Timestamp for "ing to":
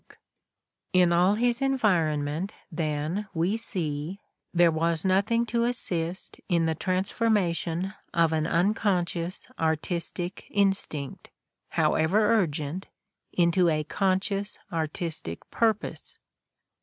5.29-5.65